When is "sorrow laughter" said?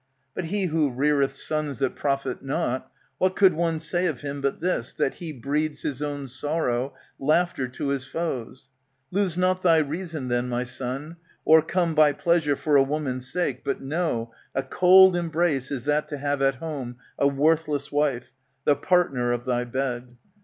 6.27-7.67